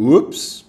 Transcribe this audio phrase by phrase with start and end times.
[0.00, 0.64] Oops.